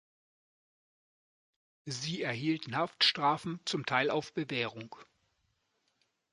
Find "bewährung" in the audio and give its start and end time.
4.33-4.95